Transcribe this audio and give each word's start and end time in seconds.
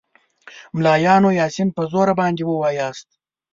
ملایانو 0.77 1.29
یاسین 1.41 1.69
په 1.75 1.81
زوره 1.91 2.13
باندې 2.21 2.43
ووایاست. 2.45 3.07